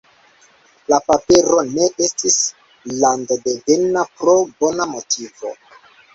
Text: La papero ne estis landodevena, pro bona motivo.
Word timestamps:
La 0.91 0.97
papero 1.09 1.59
ne 1.73 1.85
estis 2.05 2.39
landodevena, 3.05 4.07
pro 4.19 4.37
bona 4.65 4.91
motivo. 4.97 5.55